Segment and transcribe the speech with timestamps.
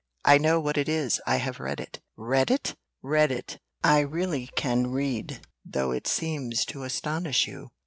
[0.25, 3.59] I know what it is; I have read it." "Read it!" "Read it!
[3.83, 7.69] I really can read, though it seems to astonish you."